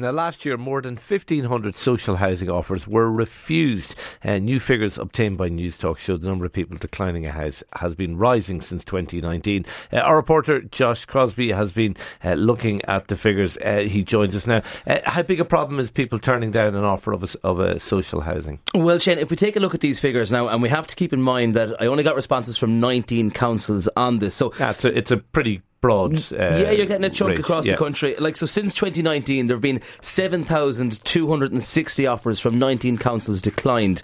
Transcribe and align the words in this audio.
Now, 0.00 0.12
last 0.12 0.46
year, 0.46 0.56
more 0.56 0.80
than 0.80 0.94
1,500 0.94 1.74
social 1.74 2.16
housing 2.16 2.48
offers 2.48 2.86
were 2.86 3.12
refused. 3.12 3.94
Uh, 4.24 4.38
new 4.38 4.58
figures 4.58 4.96
obtained 4.96 5.36
by 5.36 5.50
News 5.50 5.76
Talk 5.76 5.98
show 5.98 6.16
the 6.16 6.26
number 6.26 6.46
of 6.46 6.54
people 6.54 6.78
declining 6.78 7.26
a 7.26 7.32
house 7.32 7.62
has 7.74 7.94
been 7.94 8.16
rising 8.16 8.62
since 8.62 8.82
2019. 8.84 9.66
Uh, 9.92 9.98
our 9.98 10.16
reporter, 10.16 10.62
Josh 10.62 11.04
Crosby, 11.04 11.52
has 11.52 11.70
been 11.70 11.96
uh, 12.24 12.32
looking 12.32 12.80
at 12.86 13.08
the 13.08 13.16
figures. 13.16 13.58
Uh, 13.58 13.80
he 13.80 14.02
joins 14.02 14.34
us 14.34 14.46
now. 14.46 14.62
Uh, 14.86 15.00
how 15.04 15.20
big 15.20 15.38
a 15.38 15.44
problem 15.44 15.78
is 15.78 15.90
people 15.90 16.18
turning 16.18 16.50
down 16.50 16.74
an 16.74 16.84
offer 16.84 17.12
of 17.12 17.22
a, 17.22 17.46
of 17.46 17.60
a 17.60 17.78
social 17.78 18.22
housing? 18.22 18.58
Well, 18.74 18.98
Shane, 18.98 19.18
if 19.18 19.28
we 19.28 19.36
take 19.36 19.56
a 19.56 19.60
look 19.60 19.74
at 19.74 19.80
these 19.80 20.00
figures 20.00 20.32
now, 20.32 20.48
and 20.48 20.62
we 20.62 20.70
have 20.70 20.86
to 20.86 20.96
keep 20.96 21.12
in 21.12 21.20
mind 21.20 21.52
that 21.56 21.76
I 21.78 21.84
only 21.84 22.04
got 22.04 22.16
responses 22.16 22.56
from 22.56 22.80
19 22.80 23.32
councils 23.32 23.86
on 23.98 24.18
this. 24.20 24.34
So 24.34 24.54
yeah, 24.58 24.70
it's, 24.70 24.84
a, 24.86 24.96
it's 24.96 25.10
a 25.10 25.18
pretty 25.18 25.60
broad. 25.80 26.14
Uh, 26.32 26.36
yeah, 26.36 26.70
you're 26.70 26.86
getting 26.86 27.04
a 27.04 27.10
chunk 27.10 27.38
across 27.38 27.66
yeah. 27.66 27.72
the 27.72 27.78
country. 27.78 28.14
Like 28.18 28.36
so, 28.36 28.46
since 28.46 28.74
2019, 28.74 29.46
there 29.46 29.56
have 29.56 29.62
been 29.62 29.80
7,260 30.00 32.06
offers 32.06 32.40
from 32.40 32.58
19 32.58 32.98
councils 32.98 33.40
declined. 33.40 34.02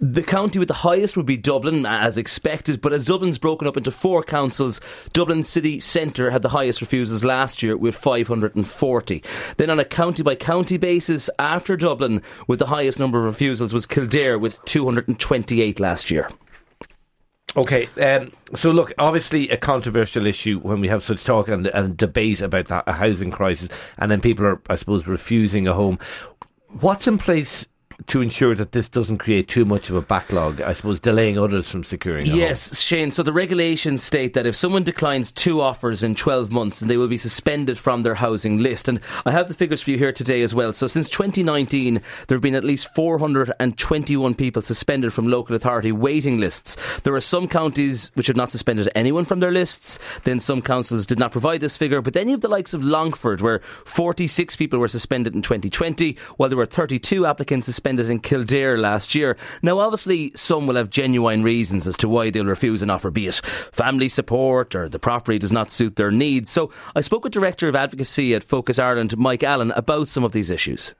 The 0.00 0.22
county 0.22 0.58
with 0.58 0.68
the 0.68 0.74
highest 0.74 1.16
would 1.16 1.26
be 1.26 1.36
Dublin, 1.36 1.86
as 1.86 2.16
expected. 2.16 2.80
But 2.80 2.92
as 2.92 3.04
Dublin's 3.04 3.38
broken 3.38 3.66
up 3.66 3.76
into 3.76 3.90
four 3.90 4.22
councils, 4.22 4.80
Dublin 5.12 5.42
City 5.42 5.80
Centre 5.80 6.30
had 6.30 6.42
the 6.42 6.48
highest 6.50 6.80
refusals 6.80 7.24
last 7.24 7.62
year 7.62 7.76
with 7.76 7.94
540. 7.94 9.22
Then 9.56 9.70
on 9.70 9.80
a 9.80 9.84
county 9.84 10.22
by 10.22 10.34
county 10.34 10.76
basis, 10.76 11.30
after 11.38 11.76
Dublin, 11.76 12.22
with 12.46 12.58
the 12.58 12.66
highest 12.66 12.98
number 12.98 13.18
of 13.18 13.24
refusals 13.24 13.74
was 13.74 13.86
Kildare 13.86 14.38
with 14.38 14.62
228 14.64 15.80
last 15.80 16.10
year. 16.10 16.30
Okay, 17.58 17.88
um, 18.00 18.30
so 18.54 18.70
look, 18.70 18.92
obviously 18.98 19.48
a 19.50 19.56
controversial 19.56 20.26
issue 20.26 20.60
when 20.60 20.80
we 20.80 20.86
have 20.86 21.02
such 21.02 21.24
talk 21.24 21.48
and, 21.48 21.66
and 21.66 21.96
debate 21.96 22.40
about 22.40 22.66
that, 22.66 22.84
a 22.86 22.92
housing 22.92 23.32
crisis, 23.32 23.68
and 23.98 24.12
then 24.12 24.20
people 24.20 24.46
are, 24.46 24.62
I 24.70 24.76
suppose, 24.76 25.08
refusing 25.08 25.66
a 25.66 25.74
home. 25.74 25.98
What's 26.68 27.08
in 27.08 27.18
place 27.18 27.66
to 28.06 28.22
ensure 28.22 28.54
that 28.54 28.72
this 28.72 28.88
doesn't 28.88 29.18
create 29.18 29.48
too 29.48 29.64
much 29.64 29.90
of 29.90 29.96
a 29.96 30.00
backlog, 30.00 30.60
I 30.60 30.72
suppose, 30.72 31.00
delaying 31.00 31.36
others 31.36 31.68
from 31.68 31.82
securing 31.82 32.26
Yes, 32.26 32.68
home. 32.68 32.74
Shane. 32.76 33.10
So 33.10 33.24
the 33.24 33.32
regulations 33.32 34.04
state 34.04 34.34
that 34.34 34.46
if 34.46 34.54
someone 34.54 34.84
declines 34.84 35.32
two 35.32 35.60
offers 35.60 36.04
in 36.04 36.14
12 36.14 36.52
months, 36.52 36.78
then 36.78 36.88
they 36.88 36.96
will 36.96 37.08
be 37.08 37.18
suspended 37.18 37.76
from 37.76 38.04
their 38.04 38.14
housing 38.14 38.58
list. 38.58 38.86
And 38.88 39.00
I 39.26 39.32
have 39.32 39.48
the 39.48 39.54
figures 39.54 39.82
for 39.82 39.90
you 39.90 39.98
here 39.98 40.12
today 40.12 40.42
as 40.42 40.54
well. 40.54 40.72
So 40.72 40.86
since 40.86 41.08
2019, 41.08 42.00
there 42.28 42.36
have 42.36 42.42
been 42.42 42.54
at 42.54 42.62
least 42.62 42.94
421 42.94 44.34
people 44.36 44.62
suspended 44.62 45.12
from 45.12 45.26
local 45.28 45.56
authority 45.56 45.90
waiting 45.90 46.38
lists. 46.38 46.76
There 47.02 47.14
are 47.14 47.20
some 47.20 47.48
counties 47.48 48.12
which 48.14 48.28
have 48.28 48.36
not 48.36 48.52
suspended 48.52 48.88
anyone 48.94 49.24
from 49.24 49.40
their 49.40 49.52
lists. 49.52 49.98
Then 50.22 50.38
some 50.38 50.62
councils 50.62 51.04
did 51.04 51.18
not 51.18 51.32
provide 51.32 51.60
this 51.60 51.76
figure. 51.76 52.00
But 52.00 52.14
then 52.14 52.28
you 52.28 52.32
have 52.34 52.42
the 52.42 52.48
likes 52.48 52.74
of 52.74 52.84
Longford, 52.84 53.40
where 53.40 53.58
46 53.86 54.54
people 54.54 54.78
were 54.78 54.88
suspended 54.88 55.34
in 55.34 55.42
2020, 55.42 56.16
while 56.36 56.48
there 56.48 56.56
were 56.56 56.64
32 56.64 57.26
applicants 57.26 57.66
suspended 57.66 57.87
suspended 57.88 58.10
in 58.10 58.20
Kildare 58.20 58.76
last 58.76 59.14
year. 59.14 59.36
Now, 59.62 59.78
obviously, 59.78 60.32
some 60.34 60.66
will 60.66 60.76
have 60.76 60.90
genuine 60.90 61.42
reasons 61.42 61.86
as 61.86 61.96
to 61.98 62.08
why 62.08 62.28
they'll 62.28 62.44
refuse 62.44 62.82
an 62.82 62.90
offer, 62.90 63.10
be 63.10 63.26
it 63.28 63.40
family 63.72 64.10
support 64.10 64.74
or 64.74 64.88
the 64.88 64.98
property 64.98 65.38
does 65.38 65.52
not 65.52 65.70
suit 65.70 65.96
their 65.96 66.10
needs. 66.10 66.50
So 66.50 66.70
I 66.94 67.00
spoke 67.00 67.24
with 67.24 67.32
Director 67.32 67.66
of 67.68 67.74
Advocacy 67.74 68.34
at 68.34 68.44
Focus 68.44 68.78
Ireland, 68.78 69.16
Mike 69.16 69.42
Allen, 69.42 69.70
about 69.70 70.08
some 70.08 70.24
of 70.24 70.32
these 70.32 70.50
issues 70.50 70.94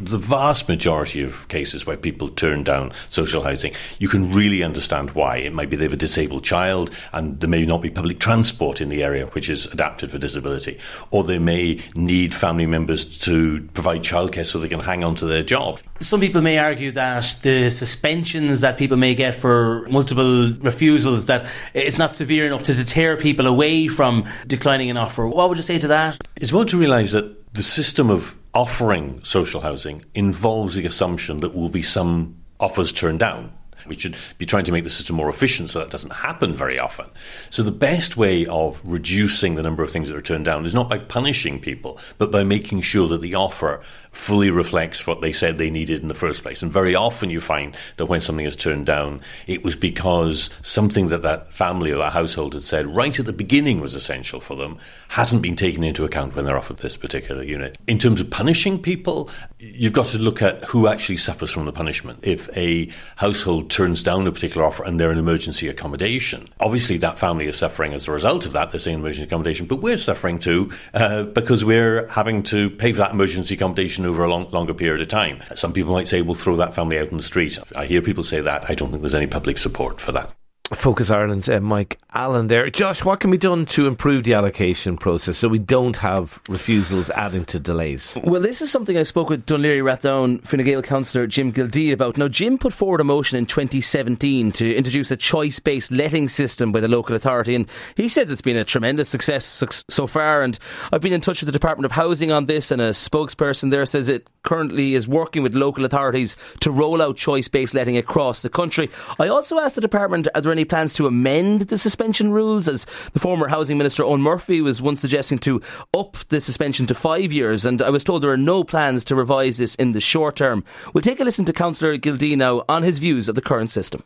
the 0.00 0.18
vast 0.18 0.68
majority 0.68 1.22
of 1.22 1.46
cases 1.48 1.86
where 1.86 1.96
people 1.96 2.28
turn 2.28 2.62
down 2.62 2.92
social 3.06 3.42
housing, 3.42 3.72
you 3.98 4.08
can 4.08 4.32
really 4.32 4.62
understand 4.62 5.10
why. 5.10 5.36
It 5.36 5.52
might 5.52 5.68
be 5.68 5.76
they 5.76 5.84
have 5.84 5.92
a 5.92 5.96
disabled 5.96 6.44
child 6.44 6.90
and 7.12 7.38
there 7.40 7.50
may 7.50 7.64
not 7.64 7.82
be 7.82 7.90
public 7.90 8.18
transport 8.18 8.80
in 8.80 8.88
the 8.88 9.02
area 9.02 9.26
which 9.26 9.50
is 9.50 9.66
adapted 9.66 10.10
for 10.10 10.18
disability, 10.18 10.78
or 11.10 11.24
they 11.24 11.38
may 11.38 11.82
need 11.94 12.34
family 12.34 12.66
members 12.66 13.18
to 13.20 13.62
provide 13.74 14.00
childcare 14.02 14.46
so 14.46 14.58
they 14.58 14.68
can 14.68 14.80
hang 14.80 15.04
on 15.04 15.14
to 15.16 15.26
their 15.26 15.42
job. 15.42 15.80
Some 16.00 16.20
people 16.20 16.40
may 16.40 16.58
argue 16.58 16.92
that 16.92 17.36
the 17.42 17.68
suspensions 17.70 18.62
that 18.62 18.78
people 18.78 18.96
may 18.96 19.14
get 19.14 19.34
for 19.34 19.86
multiple 19.90 20.52
refusals 20.60 21.26
that 21.26 21.46
it's 21.74 21.98
not 21.98 22.14
severe 22.14 22.46
enough 22.46 22.62
to 22.64 22.74
deter 22.74 23.16
people 23.16 23.46
away 23.46 23.88
from 23.88 24.26
declining 24.46 24.88
an 24.88 24.96
offer. 24.96 25.26
What 25.26 25.48
would 25.48 25.58
you 25.58 25.62
say 25.62 25.78
to 25.78 25.88
that? 25.88 26.16
It's 26.36 26.50
important 26.50 26.70
to 26.70 26.78
realise 26.78 27.12
that 27.12 27.52
the 27.52 27.62
system 27.62 28.08
of 28.08 28.39
offering 28.54 29.22
social 29.24 29.60
housing 29.60 30.04
involves 30.14 30.74
the 30.74 30.86
assumption 30.86 31.40
that 31.40 31.54
will 31.54 31.68
be 31.68 31.82
some 31.82 32.36
offers 32.58 32.92
turned 32.92 33.18
down. 33.18 33.52
We 33.86 33.96
should 33.96 34.16
be 34.36 34.44
trying 34.46 34.64
to 34.64 34.72
make 34.72 34.84
the 34.84 34.90
system 34.90 35.16
more 35.16 35.30
efficient 35.30 35.70
so 35.70 35.78
that 35.78 35.90
doesn't 35.90 36.12
happen 36.12 36.54
very 36.54 36.78
often. 36.78 37.06
So, 37.48 37.62
the 37.62 37.70
best 37.70 38.16
way 38.16 38.44
of 38.46 38.82
reducing 38.84 39.54
the 39.54 39.62
number 39.62 39.82
of 39.82 39.90
things 39.90 40.08
that 40.08 40.16
are 40.16 40.22
turned 40.22 40.44
down 40.44 40.66
is 40.66 40.74
not 40.74 40.90
by 40.90 40.98
punishing 40.98 41.60
people, 41.60 41.98
but 42.18 42.30
by 42.30 42.44
making 42.44 42.82
sure 42.82 43.08
that 43.08 43.22
the 43.22 43.34
offer 43.34 43.80
fully 44.12 44.50
reflects 44.50 45.06
what 45.06 45.20
they 45.20 45.32
said 45.32 45.56
they 45.56 45.70
needed 45.70 46.02
in 46.02 46.08
the 46.08 46.14
first 46.14 46.42
place. 46.42 46.62
And 46.62 46.72
very 46.72 46.94
often 46.94 47.30
you 47.30 47.40
find 47.40 47.76
that 47.96 48.06
when 48.06 48.20
something 48.20 48.46
is 48.46 48.56
turned 48.56 48.86
down, 48.86 49.20
it 49.46 49.62
was 49.64 49.76
because 49.76 50.50
something 50.62 51.08
that 51.08 51.22
that 51.22 51.52
family 51.54 51.90
or 51.90 51.98
that 51.98 52.12
household 52.12 52.54
had 52.54 52.62
said 52.62 52.86
right 52.86 53.18
at 53.18 53.26
the 53.26 53.32
beginning 53.32 53.80
was 53.80 53.94
essential 53.94 54.40
for 54.40 54.56
them 54.56 54.78
hadn't 55.08 55.40
been 55.40 55.56
taken 55.56 55.84
into 55.84 56.04
account 56.04 56.34
when 56.34 56.44
they're 56.44 56.58
offered 56.58 56.78
this 56.78 56.96
particular 56.96 57.42
unit. 57.42 57.78
In 57.86 57.98
terms 57.98 58.20
of 58.20 58.30
punishing 58.30 58.82
people, 58.82 59.30
you've 59.58 59.92
got 59.92 60.06
to 60.06 60.18
look 60.18 60.42
at 60.42 60.64
who 60.64 60.88
actually 60.88 61.16
suffers 61.16 61.52
from 61.52 61.66
the 61.66 61.72
punishment. 61.72 62.20
If 62.22 62.48
a 62.56 62.90
household 63.16 63.70
turns 63.70 64.02
down 64.02 64.26
a 64.26 64.32
particular 64.32 64.66
offer 64.66 64.84
and 64.84 64.98
they're 64.98 65.12
in 65.12 65.18
emergency 65.18 65.68
accommodation. 65.68 66.48
Obviously, 66.58 66.98
that 66.98 67.18
family 67.18 67.46
is 67.46 67.56
suffering 67.56 67.92
as 67.92 68.08
a 68.08 68.12
result 68.12 68.46
of 68.46 68.52
that. 68.52 68.70
They're 68.70 68.80
saying 68.80 68.98
emergency 68.98 69.24
accommodation, 69.24 69.66
but 69.66 69.76
we're 69.76 69.98
suffering 69.98 70.38
too 70.38 70.72
uh, 70.94 71.24
because 71.24 71.64
we're 71.64 72.08
having 72.08 72.42
to 72.44 72.70
pay 72.70 72.92
for 72.92 72.98
that 72.98 73.12
emergency 73.12 73.54
accommodation 73.54 73.99
over 74.06 74.24
a 74.24 74.30
long, 74.30 74.50
longer 74.50 74.74
period 74.74 75.00
of 75.00 75.08
time. 75.08 75.42
Some 75.54 75.72
people 75.72 75.92
might 75.92 76.08
say, 76.08 76.22
we'll 76.22 76.34
throw 76.34 76.56
that 76.56 76.74
family 76.74 76.98
out 76.98 77.10
in 77.10 77.16
the 77.16 77.22
street. 77.22 77.58
I 77.76 77.86
hear 77.86 78.02
people 78.02 78.24
say 78.24 78.40
that. 78.40 78.68
I 78.68 78.74
don't 78.74 78.90
think 78.90 79.02
there's 79.02 79.14
any 79.14 79.26
public 79.26 79.58
support 79.58 80.00
for 80.00 80.12
that. 80.12 80.34
Focus 80.74 81.10
Ireland's 81.10 81.48
uh, 81.48 81.60
Mike 81.60 81.98
Allen 82.14 82.46
there. 82.46 82.70
Josh, 82.70 83.04
what 83.04 83.18
can 83.18 83.32
be 83.32 83.36
done 83.36 83.66
to 83.66 83.88
improve 83.88 84.22
the 84.22 84.34
allocation 84.34 84.96
process 84.96 85.36
so 85.36 85.48
we 85.48 85.58
don't 85.58 85.96
have 85.96 86.40
refusals 86.48 87.10
adding 87.10 87.44
to 87.46 87.58
delays? 87.58 88.16
Well, 88.22 88.40
this 88.40 88.62
is 88.62 88.70
something 88.70 88.96
I 88.96 89.02
spoke 89.02 89.30
with 89.30 89.46
Laoghaire 89.46 89.82
Rathdown 89.82 90.40
Fine 90.46 90.64
Gael 90.64 90.80
councillor 90.80 91.26
Jim 91.26 91.52
Gildea 91.52 91.92
about. 91.92 92.16
Now, 92.16 92.28
Jim 92.28 92.56
put 92.56 92.72
forward 92.72 93.00
a 93.00 93.04
motion 93.04 93.36
in 93.36 93.46
2017 93.46 94.52
to 94.52 94.74
introduce 94.74 95.10
a 95.10 95.16
choice-based 95.16 95.90
letting 95.90 96.28
system 96.28 96.70
by 96.70 96.78
the 96.78 96.88
local 96.88 97.16
authority, 97.16 97.56
and 97.56 97.68
he 97.96 98.08
says 98.08 98.30
it's 98.30 98.40
been 98.40 98.56
a 98.56 98.64
tremendous 98.64 99.08
success 99.08 99.64
so 99.88 100.06
far. 100.06 100.42
And 100.42 100.56
I've 100.92 101.00
been 101.00 101.12
in 101.12 101.20
touch 101.20 101.40
with 101.40 101.46
the 101.46 101.52
Department 101.52 101.86
of 101.86 101.92
Housing 101.92 102.30
on 102.30 102.46
this, 102.46 102.70
and 102.70 102.80
a 102.80 102.90
spokesperson 102.90 103.72
there 103.72 103.86
says 103.86 104.08
it 104.08 104.30
currently 104.44 104.94
is 104.94 105.08
working 105.08 105.42
with 105.42 105.54
local 105.54 105.84
authorities 105.84 106.36
to 106.60 106.70
roll 106.70 107.02
out 107.02 107.16
choice-based 107.16 107.74
letting 107.74 107.96
across 107.96 108.42
the 108.42 108.48
country. 108.48 108.88
I 109.18 109.26
also 109.26 109.58
asked 109.58 109.74
the 109.74 109.80
department, 109.80 110.28
are 110.34 110.40
there 110.40 110.52
any 110.52 110.59
any 110.60 110.66
plans 110.66 110.92
to 110.92 111.06
amend 111.06 111.62
the 111.62 111.78
suspension 111.78 112.32
rules? 112.32 112.68
As 112.68 112.84
the 113.14 113.18
former 113.18 113.48
Housing 113.48 113.78
Minister 113.78 114.02
Eoghan 114.02 114.20
Murphy 114.20 114.60
was 114.60 114.82
once 114.82 115.00
suggesting 115.00 115.38
to 115.38 115.62
up 115.96 116.18
the 116.28 116.38
suspension 116.38 116.86
to 116.86 116.94
five 116.94 117.32
years, 117.32 117.64
and 117.64 117.80
I 117.80 117.88
was 117.88 118.04
told 118.04 118.22
there 118.22 118.30
are 118.30 118.36
no 118.36 118.62
plans 118.62 119.04
to 119.06 119.14
revise 119.14 119.56
this 119.56 119.74
in 119.76 119.92
the 119.92 120.00
short 120.02 120.36
term. 120.36 120.62
We'll 120.92 121.00
take 121.00 121.18
a 121.18 121.24
listen 121.24 121.46
to 121.46 121.54
Councillor 121.54 121.96
Gildea 121.96 122.36
now 122.36 122.62
on 122.68 122.82
his 122.82 122.98
views 122.98 123.26
of 123.26 123.36
the 123.36 123.40
current 123.40 123.70
system. 123.70 124.02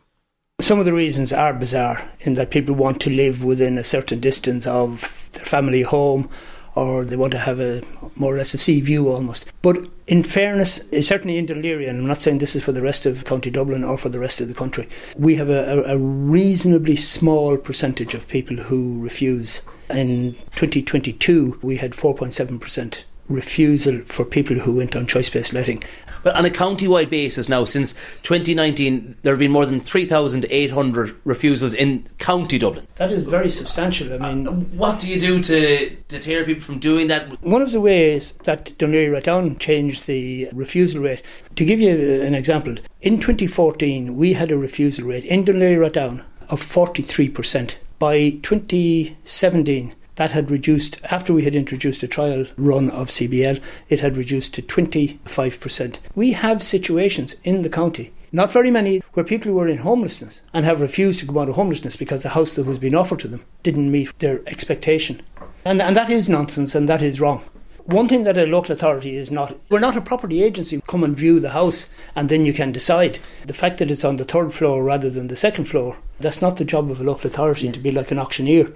Some 0.61 0.79
of 0.79 0.85
the 0.85 0.93
reasons 0.93 1.33
are 1.33 1.53
bizarre 1.53 2.09
in 2.21 2.35
that 2.35 2.51
people 2.51 2.73
want 2.73 3.01
to 3.01 3.09
live 3.09 3.43
within 3.43 3.77
a 3.77 3.83
certain 3.83 4.21
distance 4.21 4.65
of 4.65 5.27
their 5.33 5.43
family 5.43 5.81
home 5.81 6.29
or 6.75 7.05
they 7.05 7.15
want 7.15 7.31
to 7.31 7.39
have 7.39 7.59
a 7.59 7.81
more 8.15 8.33
or 8.33 8.37
less 8.37 8.53
a 8.53 8.57
sea 8.57 8.81
view 8.81 9.09
almost. 9.09 9.45
But 9.61 9.87
in 10.07 10.23
fairness, 10.23 10.81
eh, 10.91 11.01
certainly 11.01 11.37
in 11.37 11.49
and 11.49 11.99
I'm 11.99 12.05
not 12.05 12.21
saying 12.21 12.37
this 12.37 12.55
is 12.55 12.63
for 12.63 12.71
the 12.71 12.81
rest 12.81 13.05
of 13.05 13.23
County 13.23 13.49
Dublin 13.49 13.83
or 13.83 13.97
for 13.97 14.09
the 14.09 14.19
rest 14.19 14.41
of 14.41 14.47
the 14.47 14.53
country, 14.53 14.87
we 15.17 15.35
have 15.35 15.49
a, 15.49 15.83
a 15.83 15.97
reasonably 15.97 16.95
small 16.95 17.57
percentage 17.57 18.13
of 18.13 18.27
people 18.27 18.57
who 18.57 19.01
refuse. 19.01 19.61
In 19.87 20.33
2022, 20.55 21.59
we 21.61 21.77
had 21.77 21.91
4.7% 21.91 23.03
refusal 23.27 24.01
for 24.05 24.25
people 24.25 24.57
who 24.57 24.73
went 24.73 24.95
on 24.95 25.07
choice 25.07 25.29
based 25.29 25.53
letting. 25.53 25.83
But 26.25 26.35
on 26.35 26.43
a 26.43 26.49
county-wide 26.49 27.11
basis 27.11 27.47
now, 27.47 27.65
since 27.65 27.93
2019, 28.23 29.17
there 29.21 29.33
have 29.33 29.39
been 29.39 29.51
more 29.51 29.67
than 29.67 29.79
3,800 29.79 31.15
refusals 31.23 31.75
in 31.75 32.07
County 32.17 32.57
Dublin. 32.57 32.87
That 32.95 33.11
is 33.11 33.21
very 33.29 33.49
substantial. 33.49 34.11
I 34.11 34.33
mean, 34.33 34.47
uh, 34.47 34.51
what 34.51 34.99
do 34.99 35.07
you 35.07 35.19
do 35.19 35.43
to 35.43 35.95
deter 36.07 36.43
people 36.43 36.63
from 36.63 36.79
doing 36.79 37.09
that? 37.09 37.27
One 37.43 37.61
of 37.61 37.71
the 37.71 37.79
ways 37.79 38.31
that 38.45 38.65
Dún 38.79 38.89
Laoghaire 38.89 39.21
Rathdown 39.21 39.59
changed 39.59 40.07
the 40.07 40.49
refusal 40.51 41.03
rate, 41.03 41.21
to 41.57 41.63
give 41.63 41.79
you 41.79 42.23
an 42.23 42.33
example, 42.33 42.75
in 43.01 43.19
2014 43.19 44.17
we 44.17 44.33
had 44.33 44.51
a 44.51 44.57
refusal 44.57 45.05
rate 45.05 45.25
in 45.25 45.45
Dún 45.45 45.57
Laoghaire 45.57 45.91
Rathdown 45.91 46.23
of 46.49 46.59
43%. 46.59 47.75
By 47.99 48.31
2017, 48.41 49.93
that 50.15 50.31
had 50.31 50.51
reduced, 50.51 50.99
after 51.05 51.33
we 51.33 51.43
had 51.43 51.55
introduced 51.55 52.03
a 52.03 52.07
trial 52.07 52.45
run 52.57 52.89
of 52.89 53.09
CBL, 53.09 53.61
it 53.89 53.99
had 53.99 54.17
reduced 54.17 54.53
to 54.55 54.61
25%. 54.61 55.99
We 56.15 56.31
have 56.33 56.63
situations 56.63 57.35
in 57.43 57.61
the 57.61 57.69
county 57.69 58.11
Not 58.35 58.51
very 58.51 58.69
many 58.69 59.01
where 59.13 59.23
people 59.23 59.49
who 59.49 59.57
were 59.57 59.67
in 59.67 59.77
homelessness 59.77 60.41
and 60.53 60.65
have 60.65 60.81
refused 60.81 61.21
to 61.21 61.25
come 61.25 61.37
out 61.37 61.47
of 61.47 61.55
homelessness 61.55 61.95
because 61.95 62.21
the 62.21 62.35
house 62.35 62.55
that 62.55 62.65
was 62.65 62.77
being 62.77 62.93
offered 62.93 63.19
to 63.19 63.29
them 63.29 63.45
didn't 63.63 63.89
meet 63.89 64.19
their 64.19 64.41
expectation. 64.45 65.21
And, 65.63 65.81
and 65.81 65.95
that 65.95 66.09
is 66.09 66.27
nonsense 66.27 66.75
and 66.75 66.89
that 66.89 67.01
is 67.01 67.21
wrong. 67.21 67.43
One 67.85 68.09
thing 68.09 68.25
that 68.25 68.37
a 68.37 68.45
local 68.45 68.73
authority 68.73 69.15
is 69.15 69.31
not, 69.31 69.55
we're 69.69 69.79
not 69.79 69.95
a 69.95 70.01
property 70.01 70.43
agency. 70.43 70.81
Come 70.85 71.05
and 71.05 71.15
view 71.15 71.39
the 71.39 71.51
house 71.51 71.87
and 72.13 72.27
then 72.27 72.43
you 72.43 72.51
can 72.51 72.73
decide. 72.73 73.19
The 73.45 73.53
fact 73.53 73.77
that 73.77 73.89
it's 73.89 74.03
on 74.03 74.17
the 74.17 74.25
third 74.25 74.53
floor 74.53 74.83
rather 74.83 75.09
than 75.09 75.27
the 75.27 75.37
second 75.37 75.65
floor, 75.65 75.95
that's 76.19 76.41
not 76.41 76.57
the 76.57 76.65
job 76.65 76.91
of 76.91 76.99
a 76.99 77.05
local 77.05 77.27
authority 77.29 77.71
to 77.71 77.79
be 77.79 77.91
like 77.91 78.11
an 78.11 78.19
auctioneer. 78.19 78.67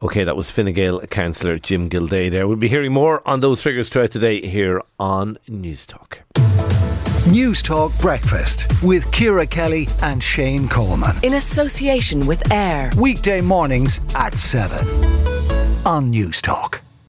Okay, 0.00 0.22
that 0.22 0.36
was 0.36 0.48
Fine 0.48 0.72
Gael 0.74 1.00
Councillor 1.08 1.58
Jim 1.58 1.90
Gildea 1.90 2.30
there. 2.30 2.46
We'll 2.46 2.56
be 2.56 2.68
hearing 2.68 2.92
more 2.92 3.26
on 3.26 3.40
those 3.40 3.60
figures 3.60 3.88
throughout 3.88 4.12
today 4.12 4.46
here 4.46 4.80
on 5.00 5.38
News 5.48 5.84
Talk. 5.84 6.20
News 7.28 7.62
Talk 7.62 7.90
Breakfast 7.98 8.66
with 8.84 9.10
Ciara 9.10 9.46
Kelly 9.46 9.88
and 10.02 10.22
Shane 10.22 10.68
Coleman. 10.68 11.16
In 11.24 11.34
association 11.34 12.26
with 12.26 12.52
AIR 12.52 12.92
Weekday 12.96 13.40
mornings 13.40 14.00
at 14.14 14.38
7 14.38 14.86
on 15.84 16.10
News 16.10 16.40
Talk. 16.40 16.85